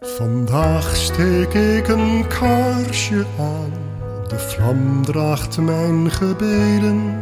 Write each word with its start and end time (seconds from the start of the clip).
Vandaag 0.00 0.96
steek 0.96 1.54
ik 1.54 1.88
een 1.88 2.24
kaarsje 2.26 3.24
aan, 3.38 3.72
de 4.28 4.38
vlam 4.38 5.04
draagt 5.04 5.60
mijn 5.60 6.10
gebeden. 6.10 7.14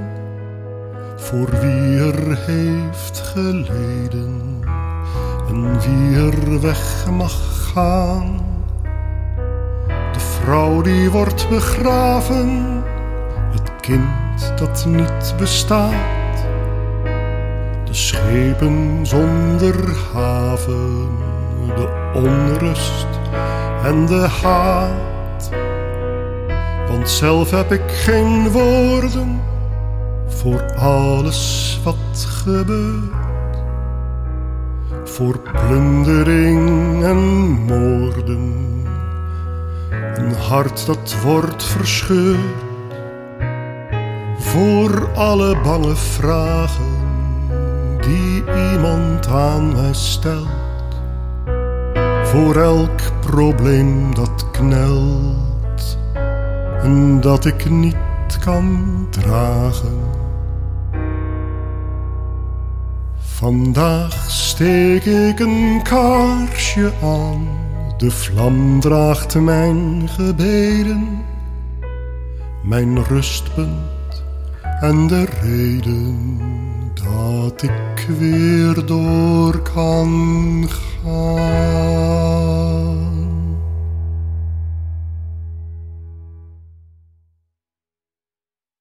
Voor 1.17 1.51
wie 1.51 1.99
er 1.99 2.39
heeft 2.47 3.19
geleden 3.19 4.61
en 5.49 5.81
wie 5.81 6.17
er 6.17 6.61
weg 6.61 7.07
mag 7.11 7.71
gaan. 7.73 8.41
De 9.87 10.21
vrouw 10.21 10.81
die 10.81 11.11
wordt 11.11 11.49
begraven, 11.49 12.83
het 13.51 13.71
kind 13.81 14.59
dat 14.59 14.87
niet 14.87 15.35
bestaat. 15.39 16.47
De 17.85 17.95
schepen 17.95 19.07
zonder 19.07 19.97
haven, 20.13 21.09
de 21.67 22.13
onrust 22.15 23.07
en 23.85 24.07
de 24.07 24.29
haat. 24.43 25.51
Want 26.89 27.11
zelf 27.11 27.51
heb 27.51 27.73
ik 27.73 27.91
geen 27.91 28.51
woorden 28.51 29.41
voor 30.27 30.75
alles 30.75 31.81
wat 31.85 32.27
gebeurt. 32.45 33.25
Voor 35.05 35.39
plundering 35.39 37.05
en 37.05 37.17
moorden. 37.49 38.55
Een 40.15 40.35
hart 40.35 40.87
dat 40.87 41.17
wordt 41.23 41.65
verscheurd. 41.65 42.65
Voor 44.39 45.09
alle 45.15 45.57
bange 45.63 45.97
vragen 45.97 46.95
die 48.01 48.45
iemand 48.73 49.27
aan 49.27 49.73
mij 49.73 49.95
stelt. 49.95 50.47
Voor 52.37 52.57
elk 52.57 53.21
probleem 53.21 54.15
dat 54.15 54.51
knelt 54.51 55.99
en 56.83 57.21
dat 57.21 57.45
ik 57.45 57.71
niet 57.71 58.39
kan 58.45 59.07
dragen. 59.11 59.99
Vandaag 63.19 64.31
steek 64.31 65.05
ik 65.05 65.39
een 65.39 65.81
kaarsje 65.83 66.93
aan, 67.03 67.49
de 67.99 68.11
vlam 68.11 68.81
draagt 68.81 69.35
mijn 69.35 70.09
gebeden, 70.09 71.25
mijn 72.63 73.05
rustpunt 73.05 74.25
en 74.81 75.07
de 75.07 75.25
reden 75.43 76.41
dat 76.95 77.63
ik 77.63 78.07
weer 78.19 78.87
door 78.87 79.63
kan 79.75 80.65
gaan. 80.69 81.96